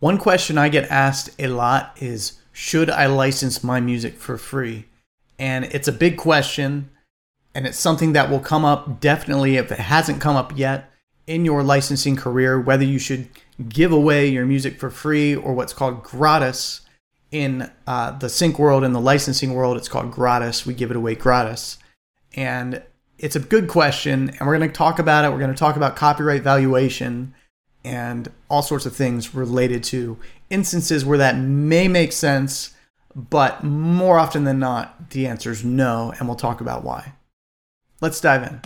[0.00, 4.86] One question I get asked a lot is Should I license my music for free?
[5.38, 6.90] And it's a big question,
[7.54, 10.90] and it's something that will come up definitely if it hasn't come up yet
[11.26, 13.28] in your licensing career, whether you should
[13.68, 16.80] give away your music for free or what's called gratis.
[17.30, 20.66] In uh, the sync world and the licensing world, it's called gratis.
[20.66, 21.78] We give it away gratis.
[22.34, 22.82] And
[23.18, 25.30] it's a good question, and we're going to talk about it.
[25.30, 27.34] We're going to talk about copyright valuation
[27.84, 30.18] and all sorts of things related to
[30.50, 32.74] instances where that may make sense,
[33.14, 37.12] but more often than not, the answer is no, and we'll talk about why.
[38.00, 38.60] Let's dive in.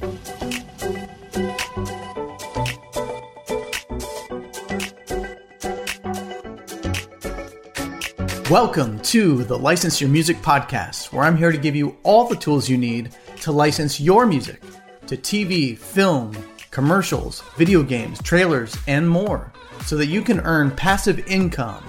[8.50, 12.36] Welcome to the License Your Music podcast, where I'm here to give you all the
[12.36, 13.10] tools you need
[13.40, 14.60] to license your music
[15.06, 16.36] to TV, film,
[16.74, 19.50] commercials, video games, trailers, and more
[19.84, 21.84] so that you can earn passive income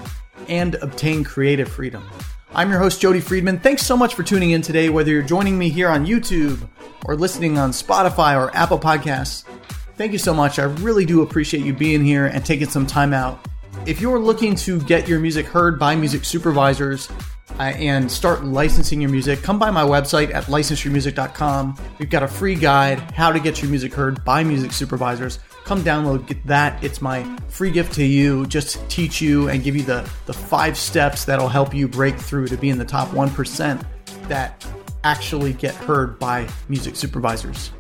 [0.48, 2.03] and obtain creative freedom.
[2.53, 3.59] I'm your host, Jody Friedman.
[3.59, 6.66] Thanks so much for tuning in today, whether you're joining me here on YouTube
[7.06, 9.44] or listening on Spotify or Apple Podcasts.
[9.97, 10.59] Thank you so much.
[10.59, 13.39] I really do appreciate you being here and taking some time out.
[13.88, 17.09] If you're looking to get your music heard by music supervisors,
[17.59, 21.78] uh, and start licensing your music, come by my website at licenseyourmusic.com.
[22.00, 25.39] We've got a free guide, how to get your music heard by music supervisors.
[25.64, 26.84] Come download, get that.
[26.84, 30.34] It's my free gift to you, just to teach you and give you the, the
[30.34, 33.84] five steps that'll help you break through to be in the top 1%
[34.28, 34.66] that
[35.03, 37.72] actually get heard by music supervisors.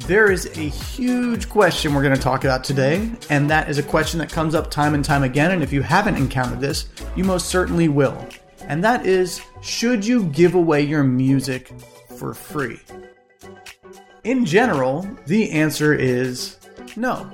[0.00, 3.82] There is a huge question we're going to talk about today, and that is a
[3.82, 5.50] question that comes up time and time again.
[5.50, 8.16] And if you haven't encountered this, you most certainly will
[8.66, 11.72] and that is should you give away your music
[12.16, 12.80] for free?
[14.24, 16.58] In general, the answer is
[16.96, 17.30] no.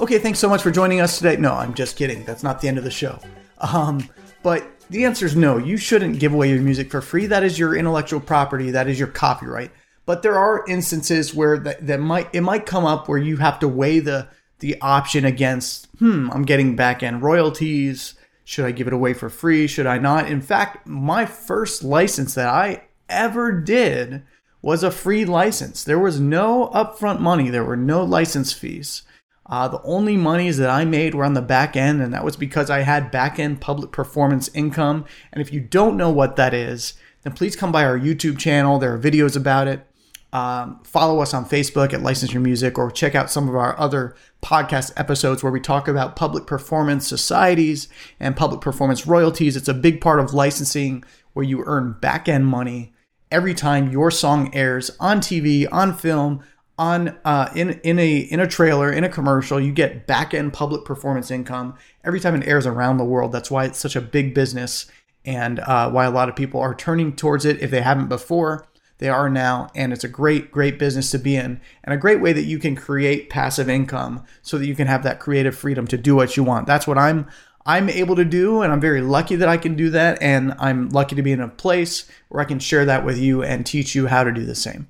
[0.00, 1.36] Okay, thanks so much for joining us today.
[1.36, 2.24] No, I'm just kidding.
[2.24, 3.18] That's not the end of the show.
[3.60, 4.08] Um,
[4.42, 5.58] but the answer is no.
[5.58, 7.26] You shouldn't give away your music for free.
[7.26, 8.72] That is your intellectual property.
[8.72, 9.70] That is your copyright.
[10.04, 13.60] But there are instances where that, that might it might come up where you have
[13.60, 14.28] to weigh the
[14.58, 19.30] the option against hmm, I'm getting back end royalties should I give it away for
[19.30, 19.66] free?
[19.66, 20.28] Should I not?
[20.28, 24.22] In fact, my first license that I ever did
[24.60, 25.84] was a free license.
[25.84, 29.02] There was no upfront money, there were no license fees.
[29.46, 32.36] Uh, the only monies that I made were on the back end, and that was
[32.36, 35.04] because I had back end public performance income.
[35.32, 38.78] And if you don't know what that is, then please come by our YouTube channel.
[38.78, 39.86] There are videos about it.
[40.32, 43.78] Um, follow us on Facebook at License Your Music or check out some of our
[43.78, 47.88] other podcast episodes where we talk about public performance societies
[48.18, 49.56] and public performance royalties.
[49.56, 51.04] It's a big part of licensing
[51.34, 52.94] where you earn back end money
[53.30, 56.42] every time your song airs on TV, on film,
[56.78, 59.60] on uh, in in a in a trailer, in a commercial.
[59.60, 63.32] You get back end public performance income every time it airs around the world.
[63.32, 64.86] That's why it's such a big business
[65.26, 68.66] and uh, why a lot of people are turning towards it if they haven't before
[69.02, 69.68] they are now.
[69.74, 72.60] And it's a great, great business to be in and a great way that you
[72.60, 76.36] can create passive income so that you can have that creative freedom to do what
[76.36, 76.66] you want.
[76.68, 77.26] That's what I'm.
[77.64, 80.20] I'm able to do, and I'm very lucky that I can do that.
[80.20, 83.42] And I'm lucky to be in a place where I can share that with you
[83.42, 84.88] and teach you how to do the same.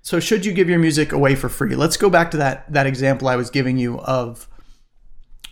[0.00, 1.74] So, should you give your music away for free?
[1.76, 4.48] Let's go back to that that example I was giving you of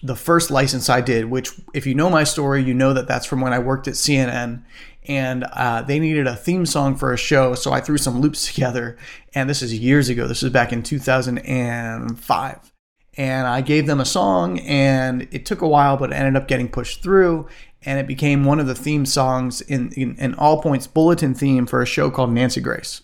[0.03, 3.27] the first license I did, which, if you know my story, you know that that's
[3.27, 4.63] from when I worked at CNN
[5.09, 7.55] and uh, they needed a theme song for a show.
[7.55, 8.97] So I threw some loops together,
[9.35, 10.29] and this is years ago.
[10.29, 12.73] This was back in 2005.
[13.19, 16.49] And I gave them a song, and it took a while, but it ended up
[16.49, 17.47] getting pushed through.
[17.85, 21.83] And it became one of the theme songs in, in All Points Bulletin theme for
[21.83, 23.03] a show called Nancy Grace.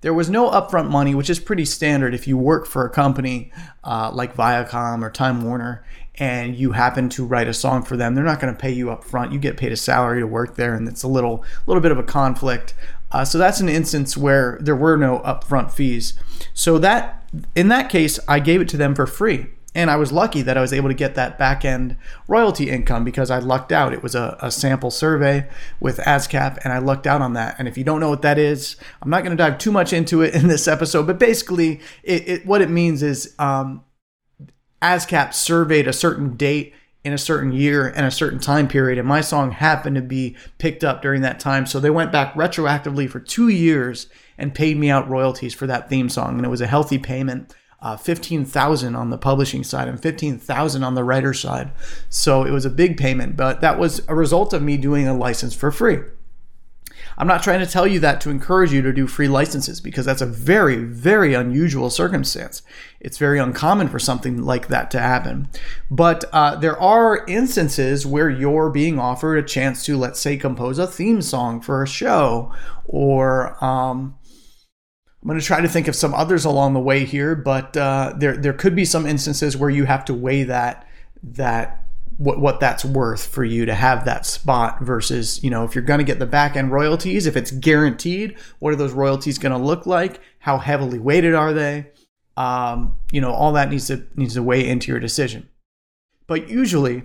[0.00, 3.52] There was no upfront money, which is pretty standard if you work for a company
[3.84, 5.84] uh, like Viacom or Time Warner
[6.16, 8.90] and you happen to write a song for them, they're not going to pay you
[8.90, 9.32] up front.
[9.32, 11.98] You get paid a salary to work there, and it's a little little bit of
[11.98, 12.74] a conflict.
[13.10, 16.14] Uh, so that's an instance where there were no upfront fees.
[16.54, 17.24] So that
[17.54, 19.46] in that case, I gave it to them for free.
[19.74, 21.96] And I was lucky that I was able to get that back end
[22.28, 23.94] royalty income because I lucked out.
[23.94, 25.48] It was a, a, sample survey
[25.80, 27.56] with ASCAP, and I lucked out on that.
[27.58, 29.94] And if you don't know what that is, I'm not going to dive too much
[29.94, 33.82] into it in this episode, but basically, it, it what it means is um,
[34.82, 36.74] ASCAP surveyed a certain date
[37.04, 40.36] in a certain year and a certain time period, and my song happened to be
[40.58, 41.66] picked up during that time.
[41.66, 44.08] So they went back retroactively for two years
[44.38, 47.54] and paid me out royalties for that theme song, and it was a healthy payment.
[47.80, 51.72] Uh, 15,000 on the publishing side and 15,000 on the writer side.
[52.08, 55.14] So it was a big payment, but that was a result of me doing a
[55.14, 55.98] license for free.
[57.22, 60.04] I'm not trying to tell you that to encourage you to do free licenses because
[60.04, 62.62] that's a very, very unusual circumstance.
[62.98, 65.48] It's very uncommon for something like that to happen.
[65.88, 70.80] But uh, there are instances where you're being offered a chance to, let's say, compose
[70.80, 72.52] a theme song for a show
[72.86, 74.16] or, um,
[75.22, 78.14] I'm going to try to think of some others along the way here, but uh,
[78.16, 80.88] there there could be some instances where you have to weigh that
[81.22, 81.81] that
[82.18, 85.84] what what that's worth for you to have that spot versus you know if you're
[85.84, 89.52] going to get the back end royalties if it's guaranteed what are those royalties going
[89.52, 90.20] to look like?
[90.38, 91.90] How heavily weighted are they?
[92.36, 95.48] Um, you know all that needs to needs to weigh into your decision.
[96.26, 97.02] But usually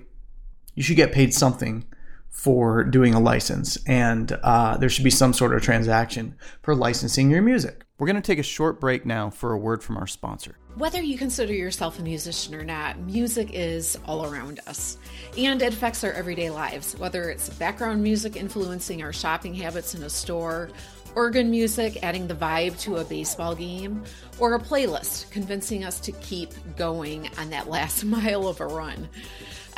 [0.75, 1.85] you should get paid something
[2.29, 7.31] for doing a license and uh, there should be some sort of transaction for licensing
[7.31, 7.83] your music.
[7.97, 10.55] We're going to take a short break now for a word from our sponsor.
[10.77, 14.99] Whether you consider yourself a musician or not, music is all around us.
[15.35, 20.03] And it affects our everyday lives, whether it's background music influencing our shopping habits in
[20.03, 20.69] a store,
[21.15, 24.03] organ music adding the vibe to a baseball game,
[24.37, 29.09] or a playlist convincing us to keep going on that last mile of a run.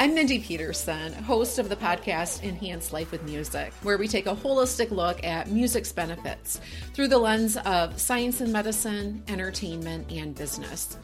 [0.01, 4.33] I'm Mindy Peterson, host of the podcast Enhance Life with Music, where we take a
[4.33, 6.61] holistic look at music's benefits
[6.93, 10.97] through the lens of science and medicine, entertainment, and business.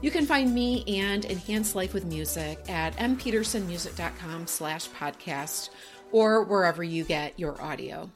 [0.00, 5.70] You can find me and Enhance Life with Music at mpetersonmusic.com slash podcast
[6.12, 8.08] or wherever you get your audio.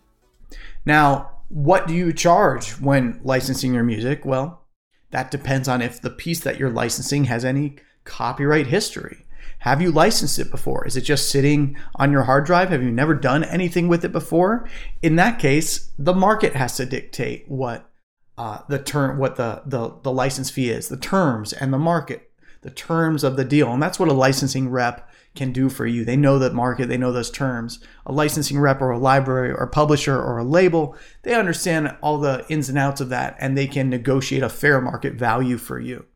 [0.87, 4.25] Now, what do you charge when licensing your music?
[4.25, 4.63] Well,
[5.11, 9.27] that depends on if the piece that you're licensing has any copyright history.
[9.61, 10.87] Have you licensed it before?
[10.87, 12.71] Is it just sitting on your hard drive?
[12.71, 14.67] Have you never done anything with it before?
[15.03, 17.91] In that case, the market has to dictate what
[18.39, 22.31] uh, the term, what the, the the license fee is, the terms and the market,
[22.63, 26.07] the terms of the deal, and that's what a licensing rep can do for you.
[26.07, 27.81] They know the market, they know those terms.
[28.07, 32.17] A licensing rep or a library or a publisher or a label, they understand all
[32.17, 35.79] the ins and outs of that, and they can negotiate a fair market value for
[35.79, 36.07] you.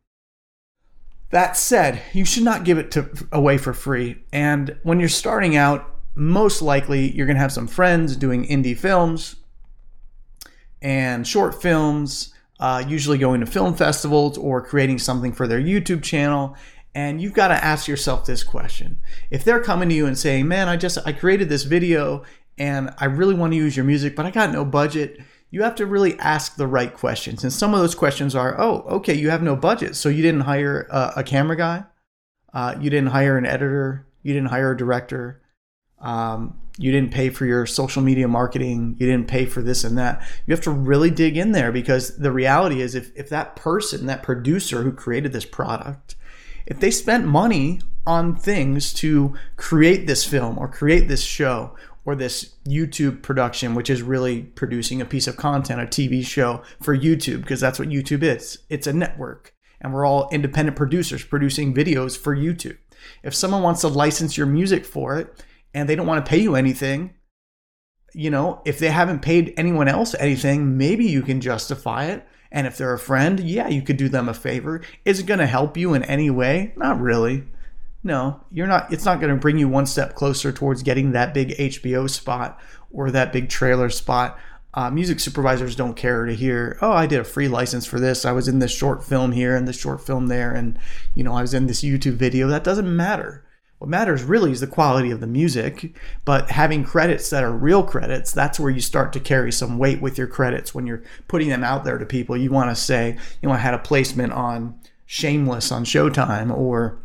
[1.34, 4.22] That said, you should not give it to, away for free.
[4.32, 8.78] And when you're starting out, most likely you're going to have some friends doing indie
[8.78, 9.34] films
[10.80, 16.04] and short films, uh, usually going to film festivals or creating something for their YouTube
[16.04, 16.54] channel.
[16.94, 19.00] And you've got to ask yourself this question.
[19.28, 22.22] If they're coming to you and saying, man, I just, I created this video
[22.58, 25.18] and I really want to use your music, but I got no budget
[25.54, 27.44] you have to really ask the right questions.
[27.44, 29.94] And some of those questions are, oh, okay, you have no budget.
[29.94, 31.84] So you didn't hire a, a camera guy,
[32.52, 35.42] uh, you didn't hire an editor, you didn't hire a director,
[36.00, 39.96] um, you didn't pay for your social media marketing, you didn't pay for this and
[39.96, 40.20] that.
[40.44, 44.06] You have to really dig in there because the reality is if, if that person,
[44.06, 46.16] that producer who created this product,
[46.66, 52.14] if they spent money on things to create this film or create this show or
[52.14, 56.96] this YouTube production, which is really producing a piece of content, a TV show for
[56.96, 58.58] YouTube, because that's what YouTube is.
[58.68, 62.78] It's a network, and we're all independent producers producing videos for YouTube.
[63.22, 66.38] If someone wants to license your music for it and they don't want to pay
[66.38, 67.14] you anything,
[68.14, 72.26] you know, if they haven't paid anyone else anything, maybe you can justify it.
[72.52, 74.80] And if they're a friend, yeah, you could do them a favor.
[75.04, 76.72] Is it going to help you in any way?
[76.76, 77.44] Not really.
[78.06, 78.92] No, you're not.
[78.92, 82.60] It's not going to bring you one step closer towards getting that big HBO spot
[82.92, 84.38] or that big trailer spot.
[84.74, 88.24] Uh, music supervisors don't care to hear, oh, I did a free license for this.
[88.24, 90.78] I was in this short film here and this short film there, and
[91.14, 92.48] you know, I was in this YouTube video.
[92.48, 93.44] That doesn't matter.
[93.78, 97.82] What matters really is the quality of the music, but having credits that are real
[97.82, 101.48] credits, that's where you start to carry some weight with your credits when you're putting
[101.48, 102.36] them out there to people.
[102.36, 106.98] You want to say, you know, I had a placement on Shameless on Showtime or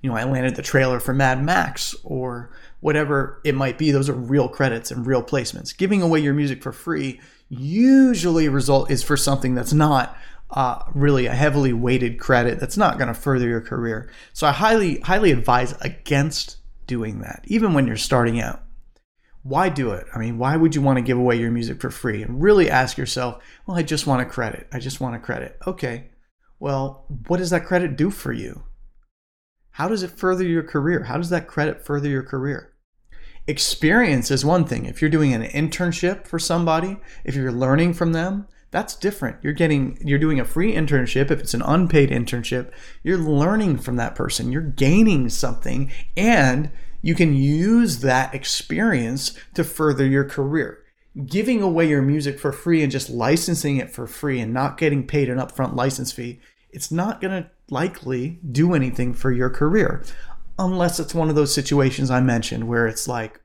[0.00, 3.90] you know, I landed the trailer for Mad Max or whatever it might be.
[3.90, 5.76] Those are real credits and real placements.
[5.76, 10.16] Giving away your music for free usually result is for something that's not
[10.50, 14.10] uh, really a heavily weighted credit that's not going to further your career.
[14.32, 16.56] So I highly, highly advise against
[16.86, 18.62] doing that, even when you're starting out.
[19.42, 20.06] Why do it?
[20.14, 22.22] I mean, why would you want to give away your music for free?
[22.22, 24.66] And really ask yourself, well, I just want a credit.
[24.72, 25.56] I just want a credit.
[25.66, 26.10] Okay.
[26.58, 28.64] Well, what does that credit do for you?
[29.78, 31.04] How does it further your career?
[31.04, 32.72] How does that credit further your career?
[33.46, 34.86] Experience is one thing.
[34.86, 39.36] If you're doing an internship for somebody, if you're learning from them, that's different.
[39.40, 42.72] You're getting you're doing a free internship if it's an unpaid internship,
[43.04, 44.50] you're learning from that person.
[44.50, 50.82] You're gaining something and you can use that experience to further your career.
[51.24, 55.06] Giving away your music for free and just licensing it for free and not getting
[55.06, 56.40] paid an upfront license fee,
[56.72, 60.02] it's not going to likely do anything for your career
[60.58, 63.40] unless it's one of those situations I mentioned where it's like,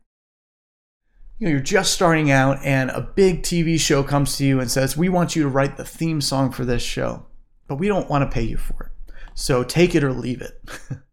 [1.39, 4.71] you know you're just starting out and a big TV show comes to you and
[4.71, 7.25] says, "We want you to write the theme song for this show,
[7.67, 9.13] but we don't want to pay you for it.
[9.33, 10.61] So take it or leave it."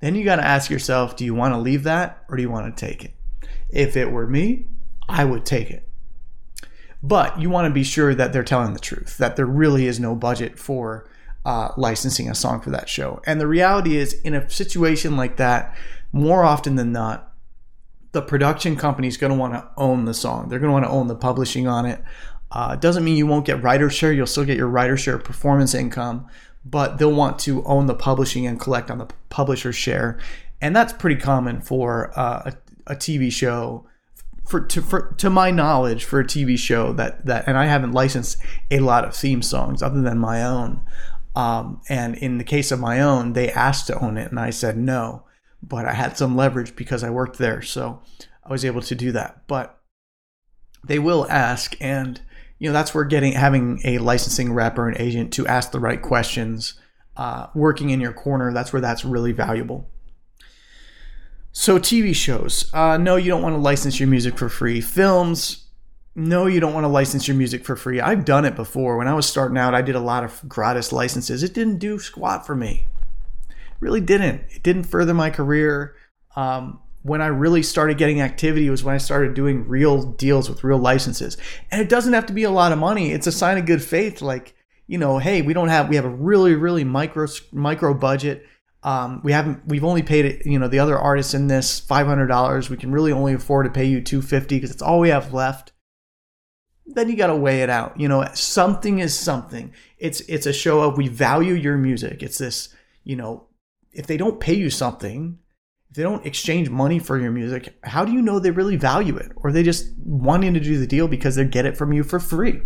[0.00, 2.50] then you got to ask yourself, do you want to leave that or do you
[2.50, 3.14] want to take it?
[3.68, 4.66] If it were me,
[5.08, 5.88] I would take it.
[7.02, 10.00] But you want to be sure that they're telling the truth, that there really is
[10.00, 11.08] no budget for
[11.48, 13.22] uh, licensing a song for that show.
[13.24, 15.74] And the reality is, in a situation like that,
[16.12, 17.32] more often than not,
[18.12, 20.50] the production company is going to want to own the song.
[20.50, 22.04] They're going to want to own the publishing on it.
[22.50, 24.12] Uh, doesn't mean you won't get writer share.
[24.12, 26.26] You'll still get your writer share performance income,
[26.66, 30.18] but they'll want to own the publishing and collect on the publisher share.
[30.60, 32.50] And that's pretty common for uh,
[32.86, 33.86] a, a TV show
[34.46, 37.92] for to for to my knowledge for a TV show that that and I haven't
[37.92, 38.38] licensed
[38.70, 40.80] a lot of theme songs other than my own.
[41.38, 44.50] Um, and in the case of my own, they asked to own it, and I
[44.50, 45.22] said no.
[45.62, 48.02] But I had some leverage because I worked there, so
[48.44, 49.46] I was able to do that.
[49.46, 49.78] But
[50.84, 52.20] they will ask, and
[52.58, 55.78] you know that's where getting having a licensing rep or an agent to ask the
[55.78, 56.74] right questions,
[57.16, 58.52] uh, working in your corner.
[58.52, 59.88] That's where that's really valuable.
[61.52, 62.68] So, TV shows.
[62.74, 64.80] Uh, no, you don't want to license your music for free.
[64.80, 65.67] Films.
[66.18, 68.00] No, you don't want to license your music for free.
[68.00, 68.96] I've done it before.
[68.96, 71.44] When I was starting out, I did a lot of gratis licenses.
[71.44, 72.88] It didn't do squat for me.
[73.48, 74.42] It really didn't.
[74.50, 75.94] It didn't further my career.
[76.34, 80.64] Um, when I really started getting activity was when I started doing real deals with
[80.64, 81.36] real licenses.
[81.70, 83.12] And it doesn't have to be a lot of money.
[83.12, 84.20] It's a sign of good faith.
[84.20, 84.56] Like,
[84.88, 88.44] you know, hey, we don't have, we have a really, really micro, micro budget
[88.84, 92.70] um, we haven't we've only paid it you know the other artists in this $500
[92.70, 95.72] we can really only afford to pay you 250 because it's all we have left
[96.94, 97.98] then you got to weigh it out.
[97.98, 99.72] You know something is something.
[99.98, 102.22] It's it's a show of we value your music.
[102.22, 103.46] It's this you know
[103.92, 105.38] if they don't pay you something
[105.90, 109.16] if they don't exchange money for your music how do you know they really value
[109.16, 109.32] it?
[109.36, 112.20] Or they just wanting to do the deal because they get it from you for
[112.20, 112.60] free.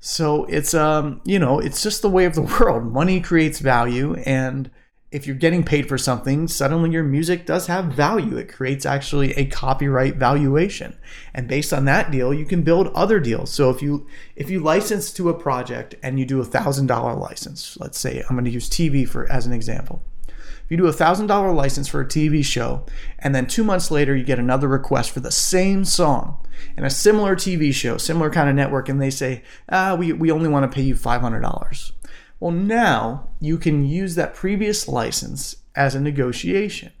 [0.00, 2.92] So it's um, you know, it's just the way of the world.
[2.92, 4.70] Money creates value and
[5.10, 8.36] if you're getting paid for something, suddenly your music does have value.
[8.36, 10.98] It creates actually a copyright valuation.
[11.32, 13.50] And based on that deal, you can build other deals.
[13.50, 17.14] So if you if you license to a project and you do a thousand dollar
[17.14, 20.02] license, let's say I'm going to use TV for as an example.
[20.28, 22.84] If you do a thousand dollar license for a TV show,
[23.18, 26.36] and then two months later you get another request for the same song
[26.76, 30.30] in a similar TV show, similar kind of network, and they say, ah, we, we
[30.30, 31.92] only want to pay you $500.
[32.40, 36.92] Well, now you can use that previous license as a negotiation.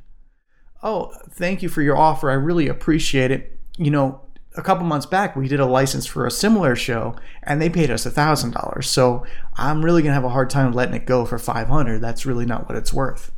[0.82, 2.30] Oh, thank you for your offer.
[2.30, 3.58] I really appreciate it.
[3.76, 4.20] You know,
[4.56, 7.90] a couple months back, we did a license for a similar show and they paid
[7.90, 8.84] us $1,000.
[8.84, 9.24] So
[9.56, 12.00] I'm really going to have a hard time letting it go for 500.
[12.00, 13.32] That's really not what it's worth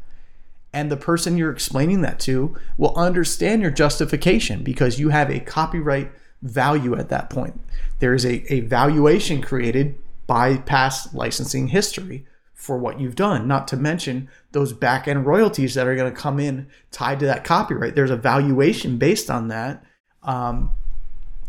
[0.73, 5.41] and the person you're explaining that to will understand your justification because you have a
[5.41, 7.61] copyright value at that point.
[7.99, 9.99] There is a, a valuation created
[10.31, 15.75] by past licensing history for what you've done, not to mention those back end royalties
[15.75, 17.97] that are going to come in tied to that copyright.
[17.97, 19.83] There's a valuation based on that.
[20.23, 20.71] Um,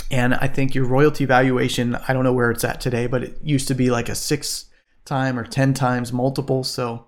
[0.09, 3.37] and I think your royalty valuation, I don't know where it's at today, but it
[3.43, 4.65] used to be like a six
[5.05, 6.63] time or 10 times multiple.
[6.63, 7.05] So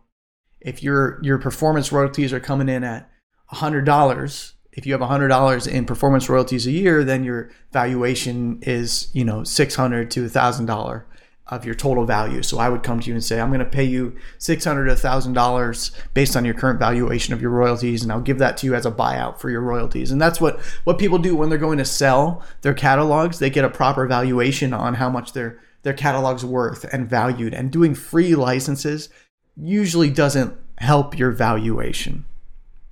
[0.62, 3.10] if your your performance royalties are coming in at
[3.52, 9.24] $100 if you have $100 in performance royalties a year then your valuation is you
[9.26, 11.04] know 600 to $1000
[11.48, 13.66] of your total value so i would come to you and say i'm going to
[13.66, 18.22] pay you 600 to $1000 based on your current valuation of your royalties and i'll
[18.22, 21.18] give that to you as a buyout for your royalties and that's what what people
[21.18, 25.10] do when they're going to sell their catalogs they get a proper valuation on how
[25.10, 29.10] much their their catalog's worth and valued and doing free licenses
[29.56, 32.26] usually doesn't help your valuation.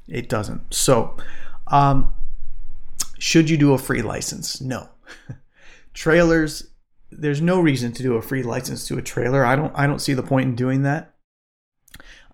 [0.08, 0.74] It doesn't.
[0.74, 1.18] So,
[1.68, 2.14] um,
[3.18, 4.62] should you do a free license?
[4.62, 4.90] No.
[5.94, 6.68] Trailers,
[7.12, 9.46] there's no reason to do a free license to a trailer.
[9.46, 11.14] I don't I don't see the point in doing that.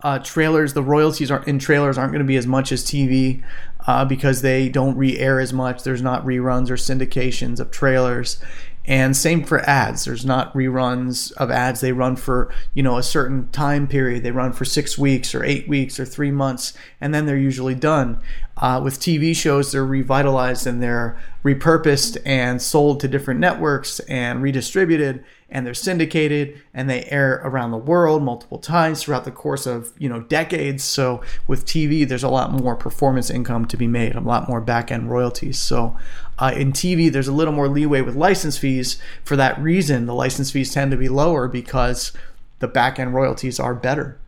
[0.04, 3.44] Uh, trailers, the royalties aren't in trailers aren't going to be as much as TV
[3.88, 5.82] uh, because they don't re-air as much.
[5.82, 8.40] There's not reruns or syndications of trailers,
[8.88, 10.06] and same for ads.
[10.06, 11.82] There's not reruns of ads.
[11.82, 14.24] They run for, you know, a certain time period.
[14.24, 17.76] They run for six weeks or eight weeks or three months, and then they're usually
[17.76, 18.20] done.
[18.56, 24.42] Uh, with TV shows, they're revitalized and they're repurposed and sold to different networks and
[24.42, 29.66] redistributed and they're syndicated and they air around the world multiple times throughout the course
[29.66, 30.84] of you know decades.
[30.84, 34.62] So with tv there's a lot more performance income to be made a lot more
[34.62, 35.58] back end royalties.
[35.60, 35.96] So
[36.40, 40.06] uh, in tv there's a little more leeway with license fees for that reason.
[40.06, 42.12] The license fees tend to be lower because
[42.60, 44.20] the back end royalties are better.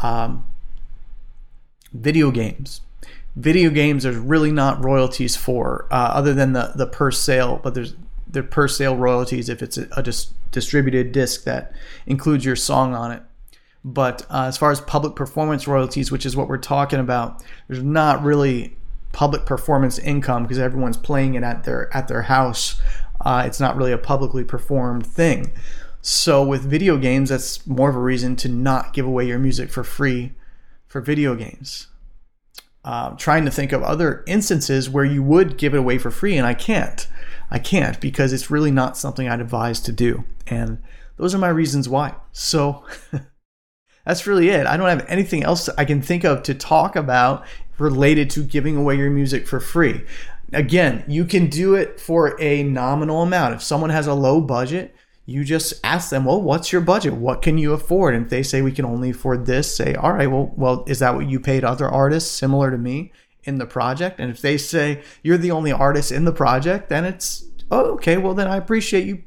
[0.00, 0.44] Um,
[1.92, 2.80] video games.
[3.34, 7.72] Video games, there's really not royalties for, uh, other than the the per sale, but
[7.72, 7.94] there's
[8.32, 11.72] the per sale royalties if it's a, a dis- distributed disc that
[12.06, 13.22] includes your song on it.
[13.84, 17.82] But uh, as far as public performance royalties, which is what we're talking about, there's
[17.82, 18.76] not really
[19.12, 22.80] public performance income because everyone's playing it at their at their house.
[23.20, 25.52] Uh, it's not really a publicly performed thing.
[26.00, 29.70] So with video games, that's more of a reason to not give away your music
[29.70, 30.32] for free
[30.88, 31.86] for video games.
[32.84, 36.36] Uh, trying to think of other instances where you would give it away for free,
[36.36, 37.06] and I can't.
[37.48, 40.24] I can't because it's really not something I'd advise to do.
[40.46, 40.82] And
[41.16, 42.14] those are my reasons why.
[42.32, 42.84] So
[44.06, 44.66] that's really it.
[44.66, 47.44] I don't have anything else I can think of to talk about
[47.78, 50.04] related to giving away your music for free.
[50.52, 53.54] Again, you can do it for a nominal amount.
[53.54, 57.14] If someone has a low budget, you just ask them, well, what's your budget?
[57.14, 58.14] What can you afford?
[58.14, 60.98] And if they say we can only afford this, say, all right, well, well, is
[60.98, 63.12] that what you paid other artists similar to me
[63.44, 64.18] in the project?
[64.18, 68.18] And if they say you're the only artist in the project, then it's oh, okay,
[68.18, 69.22] well then I appreciate you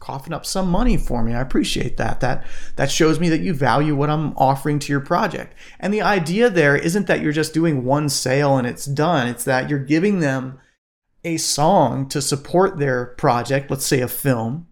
[0.00, 1.34] coughing up some money for me.
[1.34, 2.20] I appreciate that.
[2.20, 2.46] That
[2.76, 5.54] that shows me that you value what I'm offering to your project.
[5.80, 9.26] And the idea there isn't that you're just doing one sale and it's done.
[9.26, 10.60] It's that you're giving them
[11.24, 14.67] a song to support their project, let's say a film,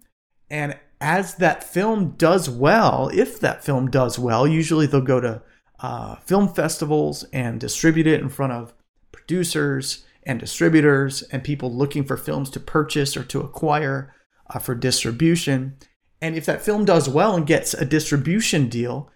[0.50, 5.42] and as that film does well, if that film does well, usually they'll go to
[5.80, 8.72] uh, film festivals and distribute it in front of
[9.12, 14.14] producers and distributors and people looking for films to purchase or to acquire
[14.48, 15.76] uh, for distribution.
[16.20, 19.10] And if that film does well and gets a distribution deal,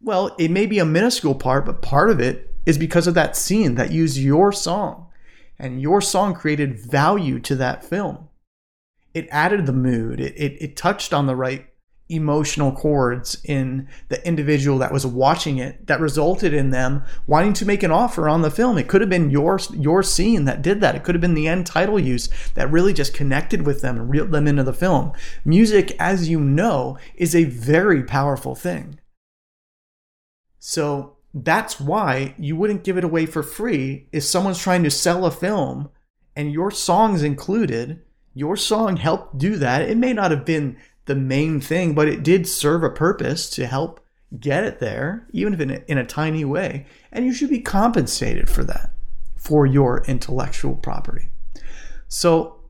[0.00, 3.36] well, it may be a minuscule part, but part of it is because of that
[3.36, 5.08] scene that used your song.
[5.58, 8.29] And your song created value to that film
[9.14, 10.20] it added the mood.
[10.20, 11.66] It, it, it touched on the right
[12.10, 17.64] emotional chords in the individual that was watching it that resulted in them wanting to
[17.64, 18.76] make an offer on the film.
[18.76, 20.96] It could have been your your scene that did that.
[20.96, 24.10] It could have been the end title use that really just connected with them and
[24.10, 25.12] reeled them into the film.
[25.44, 28.98] Music, as you know, is a very powerful thing.
[30.58, 35.24] So that's why you wouldn't give it away for free if someone's trying to sell
[35.24, 35.90] a film
[36.34, 38.02] and your song's included
[38.34, 39.82] your song helped do that.
[39.82, 43.66] It may not have been the main thing, but it did serve a purpose to
[43.66, 44.00] help
[44.38, 46.86] get it there, even if in a, in a tiny way.
[47.10, 48.90] And you should be compensated for that,
[49.36, 51.28] for your intellectual property.
[52.08, 52.60] So,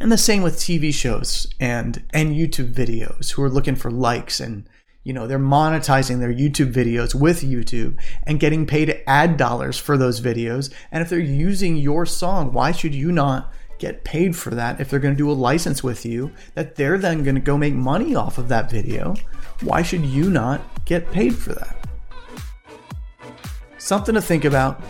[0.00, 4.38] and the same with TV shows and and YouTube videos who are looking for likes
[4.38, 4.68] and
[5.02, 9.98] you know they're monetizing their YouTube videos with YouTube and getting paid ad dollars for
[9.98, 10.72] those videos.
[10.92, 14.90] And if they're using your song, why should you not get paid for that if
[14.90, 17.74] they're going to do a license with you that they're then going to go make
[17.74, 19.14] money off of that video.
[19.62, 21.76] Why should you not get paid for that?
[23.78, 24.82] Something to think about.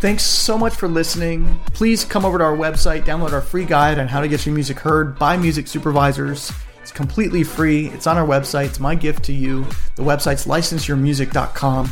[0.00, 1.58] Thanks so much for listening.
[1.72, 4.54] Please come over to our website download our free guide on how to get your
[4.54, 6.52] music heard by music supervisors.
[6.82, 7.88] It's completely free.
[7.88, 8.66] It's on our website.
[8.66, 9.64] It's my gift to you.
[9.96, 11.86] The website's licenseyourmusic.com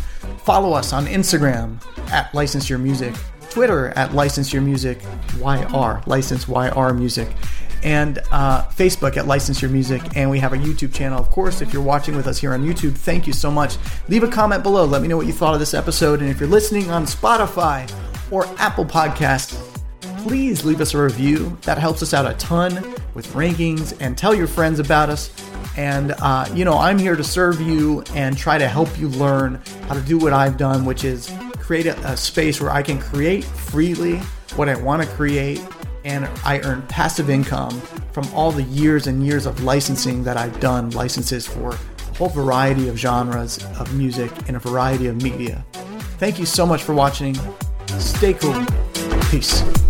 [0.45, 3.19] follow us on instagram at licenseyourmusic
[3.55, 5.01] Twitter at License Your Music
[5.39, 7.29] YR, License YR Music,
[7.85, 10.03] and uh, Facebook at License Your Music.
[10.17, 11.63] And we have a YouTube channel, of course.
[11.63, 13.77] If you're watching with us here on YouTube, thank you so much.
[14.09, 14.85] Leave a comment below.
[14.85, 16.21] Let me know what you thought of this episode.
[16.21, 17.89] And if you're listening on Spotify
[18.33, 19.55] or Apple Podcast,
[20.25, 21.57] please leave us a review.
[21.63, 22.75] That helps us out a ton
[23.15, 25.31] with rankings and tell your friends about us.
[25.77, 29.63] And, uh, you know, I'm here to serve you and try to help you learn
[29.87, 31.33] how to do what I've done, which is
[31.65, 34.19] create a, a space where I can create freely
[34.55, 35.65] what I want to create
[36.05, 37.81] and I earn passive income
[38.13, 42.29] from all the years and years of licensing that I've done, licenses for a whole
[42.29, 45.65] variety of genres of music in a variety of media.
[46.19, 47.35] Thank you so much for watching.
[47.99, 48.65] Stay cool.
[49.31, 49.84] Peace.